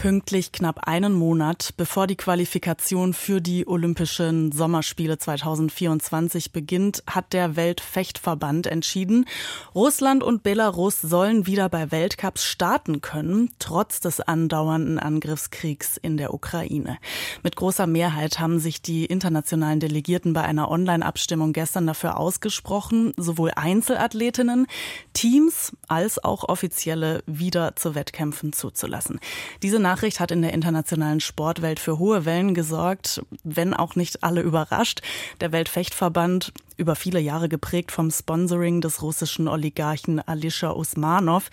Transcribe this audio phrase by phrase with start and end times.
[0.00, 7.54] Pünktlich knapp einen Monat, bevor die Qualifikation für die Olympischen Sommerspiele 2024 beginnt, hat der
[7.54, 9.26] Weltfechtverband entschieden,
[9.74, 16.32] Russland und Belarus sollen wieder bei Weltcups starten können, trotz des andauernden Angriffskriegs in der
[16.32, 16.96] Ukraine.
[17.42, 23.50] Mit großer Mehrheit haben sich die internationalen Delegierten bei einer Online-Abstimmung gestern dafür ausgesprochen, sowohl
[23.54, 24.66] Einzelathletinnen,
[25.12, 29.20] Teams als auch Offizielle wieder zu Wettkämpfen zuzulassen.
[29.62, 34.40] Diese Nachricht hat in der internationalen Sportwelt für hohe Wellen gesorgt, wenn auch nicht alle
[34.40, 35.00] überrascht.
[35.40, 41.50] Der Weltfechtverband, über viele Jahre geprägt vom Sponsoring des russischen Oligarchen Alisha Usmanov,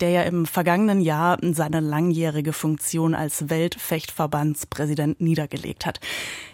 [0.00, 6.00] der ja im vergangenen Jahr seine langjährige Funktion als Weltfechtverbandspräsident niedergelegt hat.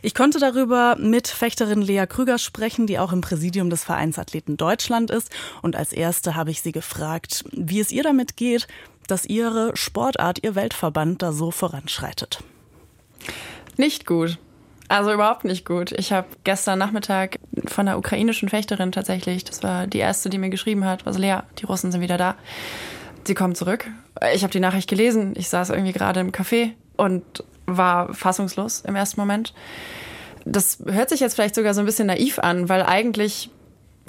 [0.03, 5.11] Ich konnte darüber mit Fechterin Lea Krüger sprechen, die auch im Präsidium des Vereinsathleten Deutschland
[5.11, 5.31] ist.
[5.63, 8.69] Und als erste habe ich sie gefragt, wie es ihr damit geht,
[9.07, 12.43] dass Ihre Sportart, Ihr Weltverband da so voranschreitet?
[13.77, 14.39] Nicht gut.
[14.89, 15.93] Also überhaupt nicht gut.
[15.93, 20.51] Ich habe gestern Nachmittag von einer ukrainischen Fechterin tatsächlich, das war die erste, die mir
[20.51, 22.37] geschrieben hat, also Lea, die Russen sind wieder da.
[23.25, 23.87] Sie kommen zurück.
[24.35, 25.33] Ich habe die Nachricht gelesen.
[25.37, 29.55] Ich saß irgendwie gerade im Café und war fassungslos im ersten Moment.
[30.45, 33.51] Das hört sich jetzt vielleicht sogar so ein bisschen naiv an, weil eigentlich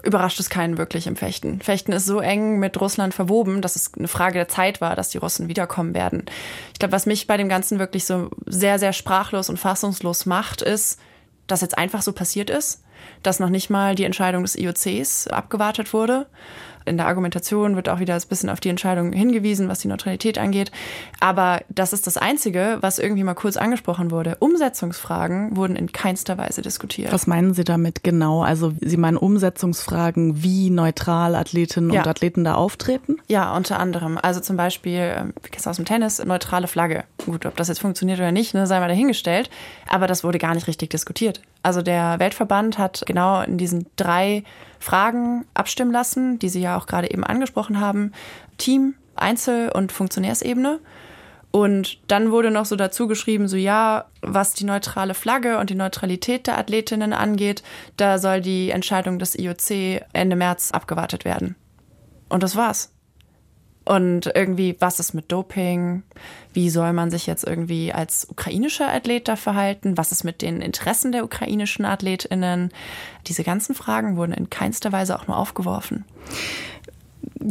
[0.02, 1.60] überrascht es keinen wirklich im Fechten.
[1.62, 5.10] Fechten ist so eng mit Russland verwoben, dass es eine Frage der Zeit war, dass
[5.10, 6.26] die Russen wiederkommen werden.
[6.74, 10.62] Ich glaube, was mich bei dem Ganzen wirklich so sehr, sehr sprachlos und fassungslos macht,
[10.62, 11.00] ist,
[11.48, 12.83] dass jetzt einfach so passiert ist,
[13.22, 16.28] dass noch nicht mal die Entscheidung des IOCs abgewartet wurde
[16.86, 20.38] in der Argumentation wird auch wieder ein bisschen auf die Entscheidung hingewiesen, was die Neutralität
[20.38, 20.72] angeht.
[21.20, 24.38] Aber das ist das Einzige, was irgendwie mal kurz angesprochen wurde.
[24.40, 27.12] Umsetzungsfragen wurden in keinster Weise diskutiert.
[27.12, 28.44] Was meinen Sie damit genau?
[28.44, 32.02] Also Sie meinen Umsetzungsfragen, wie neutral Athletinnen ja.
[32.02, 33.18] und Athleten da auftreten?
[33.28, 34.18] Ja, unter anderem.
[34.22, 37.06] Also zum Beispiel, ähm, wie aus dem Tennis, neutrale Flagge.
[37.26, 39.50] Gut, ob das jetzt funktioniert oder nicht, ne, sei mal dahingestellt.
[39.88, 41.42] Aber das wurde gar nicht richtig diskutiert.
[41.64, 44.44] Also der Weltverband hat genau in diesen drei
[44.80, 48.12] Fragen abstimmen lassen, die Sie ja auch gerade eben angesprochen haben.
[48.58, 50.80] Team, Einzel- und Funktionärsebene.
[51.52, 55.76] Und dann wurde noch so dazu geschrieben, so ja, was die neutrale Flagge und die
[55.76, 57.64] Neutralität der Athletinnen angeht,
[57.96, 61.56] da soll die Entscheidung des IOC Ende März abgewartet werden.
[62.28, 62.93] Und das war's.
[63.86, 66.04] Und irgendwie, was ist mit Doping?
[66.54, 69.98] Wie soll man sich jetzt irgendwie als ukrainischer Athlet da verhalten?
[69.98, 72.72] Was ist mit den Interessen der ukrainischen AthletInnen?
[73.28, 76.06] Diese ganzen Fragen wurden in keinster Weise auch nur aufgeworfen.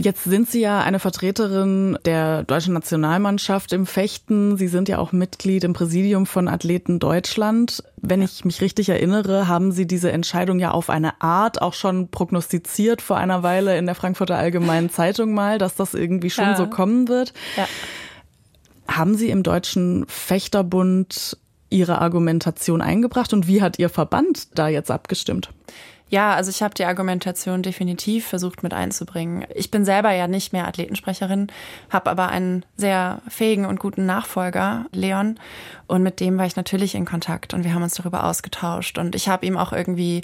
[0.01, 4.57] Jetzt sind Sie ja eine Vertreterin der deutschen Nationalmannschaft im Fechten.
[4.57, 7.85] Sie sind ja auch Mitglied im Präsidium von Athleten Deutschland.
[7.97, 12.09] Wenn ich mich richtig erinnere, haben Sie diese Entscheidung ja auf eine Art auch schon
[12.09, 16.57] prognostiziert vor einer Weile in der Frankfurter Allgemeinen Zeitung mal, dass das irgendwie schon ja.
[16.57, 17.35] so kommen wird.
[17.57, 17.69] Ja.
[18.89, 21.37] Haben Sie im Deutschen Fechterbund
[21.69, 25.51] Ihre Argumentation eingebracht und wie hat Ihr Verband da jetzt abgestimmt?
[26.13, 29.47] Ja, also ich habe die Argumentation definitiv versucht mit einzubringen.
[29.55, 31.47] Ich bin selber ja nicht mehr Athletensprecherin,
[31.89, 35.41] habe aber einen sehr fähigen und guten Nachfolger, Leon,
[35.87, 39.15] und mit dem war ich natürlich in Kontakt und wir haben uns darüber ausgetauscht und
[39.15, 40.21] ich habe ihm auch irgendwie,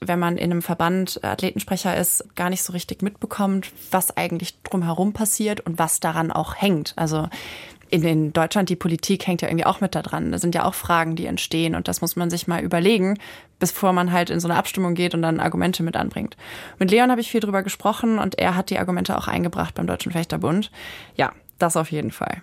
[0.00, 5.14] wenn man in einem Verband Athletensprecher ist, gar nicht so richtig mitbekommt, was eigentlich drumherum
[5.14, 6.92] passiert und was daran auch hängt.
[6.96, 7.30] Also
[7.90, 10.32] in, in Deutschland die Politik hängt ja irgendwie auch mit da dran.
[10.32, 13.18] Da sind ja auch Fragen, die entstehen und das muss man sich mal überlegen,
[13.58, 16.36] bevor man halt in so eine Abstimmung geht und dann Argumente mit anbringt.
[16.78, 19.86] Mit Leon habe ich viel drüber gesprochen und er hat die Argumente auch eingebracht beim
[19.86, 20.70] Deutschen Fechterbund.
[21.16, 22.42] Ja, das auf jeden Fall.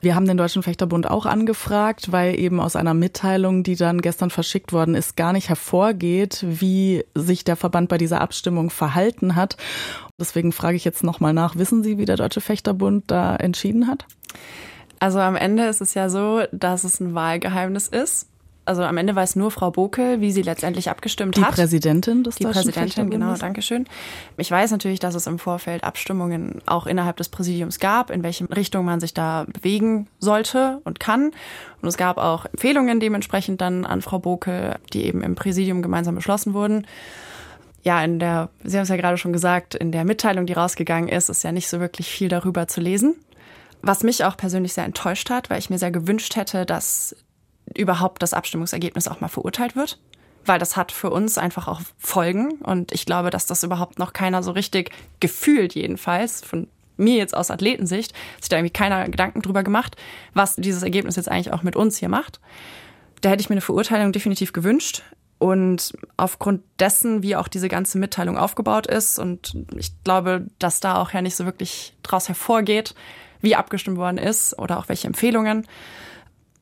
[0.00, 4.30] Wir haben den Deutschen Fechterbund auch angefragt, weil eben aus einer Mitteilung, die dann gestern
[4.30, 9.56] verschickt worden ist, gar nicht hervorgeht, wie sich der Verband bei dieser Abstimmung verhalten hat.
[10.20, 14.04] Deswegen frage ich jetzt nochmal nach, wissen Sie, wie der Deutsche Fechterbund da entschieden hat?
[14.98, 18.26] Also am Ende ist es ja so, dass es ein Wahlgeheimnis ist.
[18.64, 21.52] Also am Ende weiß nur Frau Bokel, wie sie letztendlich abgestimmt die hat.
[21.52, 23.86] Die Präsidentin des Die Deutschen Präsidentin, genau, danke schön.
[24.36, 28.50] Ich weiß natürlich, dass es im Vorfeld Abstimmungen auch innerhalb des Präsidiums gab, in welche
[28.54, 31.30] Richtung man sich da bewegen sollte und kann.
[31.80, 36.16] Und es gab auch Empfehlungen dementsprechend dann an Frau Bokel, die eben im Präsidium gemeinsam
[36.16, 36.86] beschlossen wurden
[37.82, 41.08] ja, in der, Sie haben es ja gerade schon gesagt, in der Mitteilung, die rausgegangen
[41.08, 43.16] ist, ist ja nicht so wirklich viel darüber zu lesen.
[43.82, 47.14] Was mich auch persönlich sehr enttäuscht hat, weil ich mir sehr gewünscht hätte, dass
[47.76, 49.98] überhaupt das Abstimmungsergebnis auch mal verurteilt wird.
[50.44, 52.52] Weil das hat für uns einfach auch Folgen.
[52.62, 54.90] Und ich glaube, dass das überhaupt noch keiner so richtig
[55.20, 59.96] gefühlt jedenfalls von mir jetzt aus Athletensicht, sich da irgendwie keiner Gedanken drüber gemacht,
[60.34, 62.40] was dieses Ergebnis jetzt eigentlich auch mit uns hier macht.
[63.20, 65.02] Da hätte ich mir eine Verurteilung definitiv gewünscht.
[65.38, 70.96] Und aufgrund dessen, wie auch diese ganze Mitteilung aufgebaut ist, und ich glaube, dass da
[70.96, 72.94] auch ja nicht so wirklich draus hervorgeht,
[73.40, 75.66] wie abgestimmt worden ist oder auch welche Empfehlungen.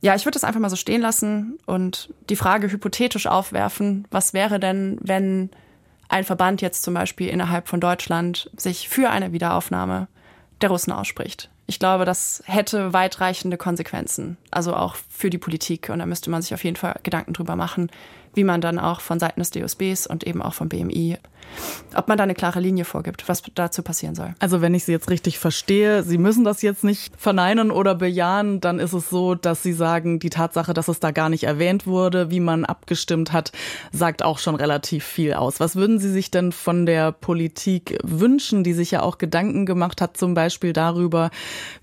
[0.03, 4.35] Ja, ich würde das einfach mal so stehen lassen und die Frage hypothetisch aufwerfen, was
[4.35, 5.51] wäre denn, wenn
[6.09, 10.09] ein Verband jetzt zum Beispiel innerhalb von Deutschland sich für eine Wiederaufnahme
[10.61, 11.51] der Russen ausspricht.
[11.67, 15.89] Ich glaube, das hätte weitreichende Konsequenzen, also auch für die Politik.
[15.89, 17.91] Und da müsste man sich auf jeden Fall Gedanken drüber machen,
[18.37, 21.19] wie man dann auch von Seiten des DOSBs und eben auch vom BMI,
[21.95, 24.35] ob man da eine klare Linie vorgibt, was dazu passieren soll.
[24.41, 28.61] Also wenn ich Sie jetzt richtig verstehe, Sie müssen das jetzt nicht verneinen oder bejahen,
[28.61, 31.87] dann ist es so, dass Sie sagen, die Tatsache, dass es da gar nicht erwähnt
[31.87, 33.53] wurde, wie man abgestimmt hat,
[33.91, 35.59] sagt auch schon relativ viel aus.
[35.59, 40.03] Was würden Sie sich denn von der Politik wünschen, die sich ja auch Gedanken gemacht
[40.03, 41.31] hat, zum Beispiel darüber,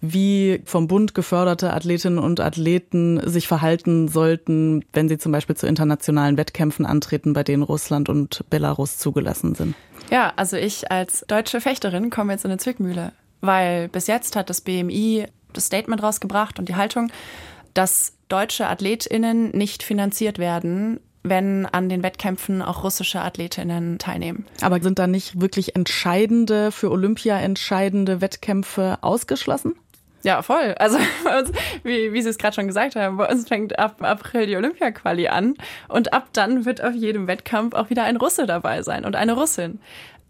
[0.01, 5.67] wie vom Bund geförderte Athletinnen und Athleten sich verhalten sollten, wenn sie zum Beispiel zu
[5.67, 9.75] internationalen Wettkämpfen antreten, bei denen Russland und Belarus zugelassen sind.
[10.09, 14.49] Ja, also ich als deutsche Fechterin komme jetzt in eine Zwickmühle, weil bis jetzt hat
[14.49, 17.11] das BMI das Statement rausgebracht und die Haltung,
[17.73, 24.45] dass deutsche Athletinnen nicht finanziert werden, wenn an den Wettkämpfen auch russische Athletinnen teilnehmen.
[24.61, 29.75] Aber sind da nicht wirklich entscheidende, für Olympia entscheidende Wettkämpfe ausgeschlossen?
[30.23, 30.73] Ja, voll.
[30.79, 31.51] Also bei uns,
[31.83, 35.27] wie, wie Sie es gerade schon gesagt haben, bei uns fängt ab April die Olympia-Quali
[35.27, 35.55] an
[35.89, 39.33] und ab dann wird auf jedem Wettkampf auch wieder ein Russe dabei sein und eine
[39.33, 39.79] Russin.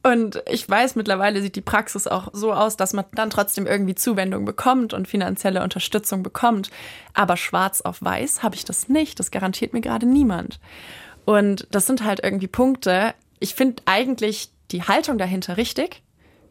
[0.05, 3.95] Und ich weiß, mittlerweile sieht die Praxis auch so aus, dass man dann trotzdem irgendwie
[3.95, 6.69] Zuwendung bekommt und finanzielle Unterstützung bekommt.
[7.13, 9.19] Aber schwarz auf weiß habe ich das nicht.
[9.19, 10.59] Das garantiert mir gerade niemand.
[11.23, 13.13] Und das sind halt irgendwie Punkte.
[13.39, 16.03] Ich finde eigentlich die Haltung dahinter richtig,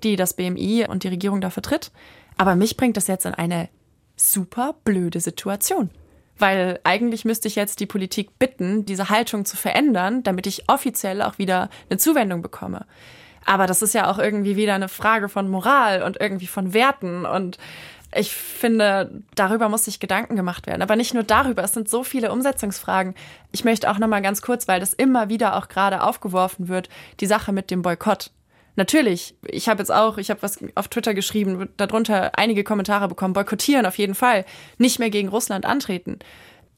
[0.03, 1.93] die das BMI und die Regierung da vertritt.
[2.39, 3.69] Aber mich bringt das jetzt in eine
[4.17, 5.91] super blöde Situation.
[6.39, 11.21] Weil eigentlich müsste ich jetzt die Politik bitten, diese Haltung zu verändern, damit ich offiziell
[11.21, 12.87] auch wieder eine Zuwendung bekomme.
[13.45, 17.27] Aber das ist ja auch irgendwie wieder eine Frage von Moral und irgendwie von Werten.
[17.27, 17.59] Und
[18.15, 20.83] ich finde, darüber muss sich Gedanken gemacht werden.
[20.83, 23.15] Aber nicht nur darüber, es sind so viele Umsetzungsfragen.
[23.53, 26.89] Ich möchte auch noch mal ganz kurz, weil das immer wieder auch gerade aufgeworfen wird,
[27.21, 28.31] die Sache mit dem Boykott.
[28.75, 33.35] Natürlich, ich habe jetzt auch, ich habe was auf Twitter geschrieben, darunter einige Kommentare bekommen,
[33.35, 34.47] boykottieren auf jeden Fall,
[34.79, 36.19] nicht mehr gegen Russland antreten.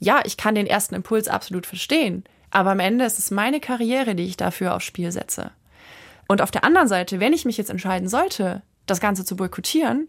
[0.00, 4.16] Ja, ich kann den ersten Impuls absolut verstehen, aber am Ende ist es meine Karriere,
[4.16, 5.52] die ich dafür aufs Spiel setze.
[6.28, 10.08] Und auf der anderen Seite, wenn ich mich jetzt entscheiden sollte, das Ganze zu boykottieren,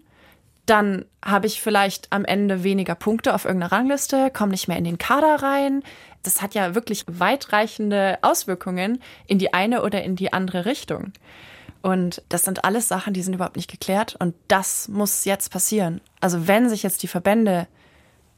[0.65, 4.83] dann habe ich vielleicht am Ende weniger Punkte auf irgendeiner Rangliste, komme nicht mehr in
[4.83, 5.83] den Kader rein.
[6.23, 11.13] Das hat ja wirklich weitreichende Auswirkungen in die eine oder in die andere Richtung.
[11.83, 14.15] Und das sind alles Sachen, die sind überhaupt nicht geklärt.
[14.17, 16.01] Und das muss jetzt passieren.
[16.19, 17.67] Also wenn sich jetzt die Verbände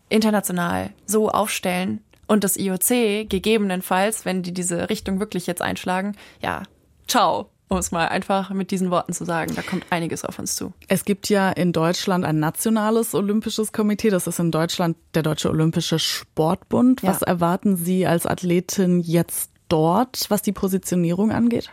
[0.09, 6.63] international so aufstellen und das IOC gegebenenfalls, wenn die diese Richtung wirklich jetzt einschlagen, ja,
[7.07, 9.53] ciao um es mal einfach mit diesen Worten zu sagen.
[9.55, 10.73] Da kommt einiges auf uns zu.
[10.87, 14.09] Es gibt ja in Deutschland ein nationales olympisches Komitee.
[14.09, 17.01] Das ist in Deutschland der Deutsche Olympische Sportbund.
[17.01, 17.09] Ja.
[17.09, 21.71] Was erwarten Sie als Athletin jetzt dort, was die Positionierung angeht?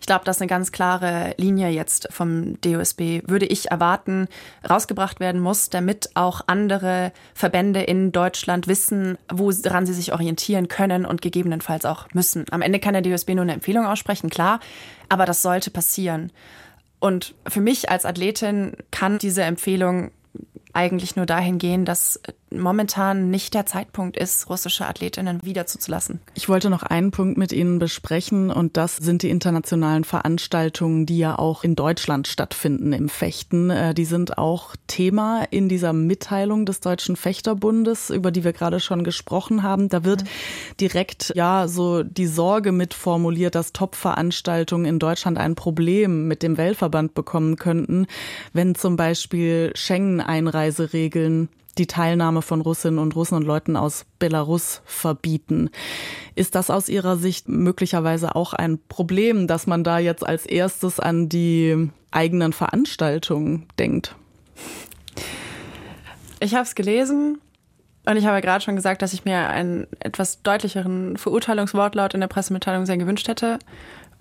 [0.00, 4.28] Ich glaube, dass eine ganz klare Linie jetzt vom DOSB, würde ich erwarten,
[4.68, 11.04] rausgebracht werden muss, damit auch andere Verbände in Deutschland wissen, woran sie sich orientieren können
[11.04, 12.44] und gegebenenfalls auch müssen.
[12.50, 14.60] Am Ende kann der DOSB nur eine Empfehlung aussprechen, klar,
[15.08, 16.32] aber das sollte passieren.
[16.98, 20.10] Und für mich als Athletin kann diese Empfehlung
[20.72, 22.20] eigentlich nur dahin gehen, dass
[22.60, 26.20] momentan nicht der Zeitpunkt ist, russische Athletinnen wiederzuzulassen.
[26.34, 31.18] Ich wollte noch einen Punkt mit Ihnen besprechen und das sind die internationalen Veranstaltungen, die
[31.18, 33.70] ja auch in Deutschland stattfinden im Fechten.
[33.70, 38.80] Äh, die sind auch Thema in dieser Mitteilung des Deutschen Fechterbundes, über die wir gerade
[38.80, 39.88] schon gesprochen haben.
[39.88, 40.24] Da wird
[40.80, 46.56] direkt ja so die Sorge mit formuliert, dass Top-Veranstaltungen in Deutschland ein Problem mit dem
[46.56, 48.06] Weltverband bekommen könnten,
[48.52, 55.70] wenn zum Beispiel Schengen-Einreiseregeln die Teilnahme von Russinnen und Russen und Leuten aus Belarus verbieten.
[56.34, 61.00] Ist das aus Ihrer Sicht möglicherweise auch ein Problem, dass man da jetzt als erstes
[61.00, 64.14] an die eigenen Veranstaltungen denkt?
[66.40, 67.38] Ich habe es gelesen
[68.04, 72.28] und ich habe gerade schon gesagt, dass ich mir einen etwas deutlicheren Verurteilungswortlaut in der
[72.28, 73.58] Pressemitteilung sehr gewünscht hätte.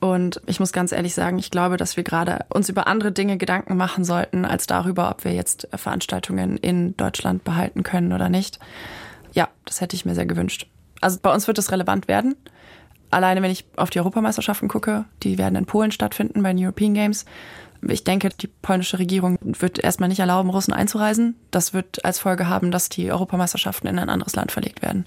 [0.02, 3.38] Und ich muss ganz ehrlich sagen, ich glaube, dass wir gerade uns über andere Dinge
[3.38, 8.58] Gedanken machen sollten, als darüber, ob wir jetzt Veranstaltungen in Deutschland behalten können oder nicht.
[9.32, 10.66] Ja, das hätte ich mir sehr gewünscht.
[11.02, 12.36] Also bei uns wird es relevant werden.
[13.12, 16.96] Alleine wenn ich auf die Europameisterschaften gucke, die werden in Polen stattfinden bei den European
[16.96, 17.26] Games.
[17.88, 21.36] Ich denke, die polnische Regierung wird erstmal nicht erlauben, Russen einzureisen.
[21.52, 25.06] Das wird als Folge haben, dass die Europameisterschaften in ein anderes Land verlegt werden.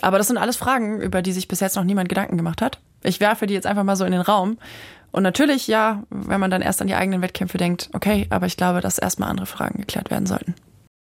[0.00, 2.78] Aber das sind alles Fragen, über die sich bis jetzt noch niemand Gedanken gemacht hat.
[3.02, 4.58] Ich werfe die jetzt einfach mal so in den Raum.
[5.12, 8.56] Und natürlich, ja, wenn man dann erst an die eigenen Wettkämpfe denkt, okay, aber ich
[8.56, 10.54] glaube, dass erstmal andere Fragen geklärt werden sollten.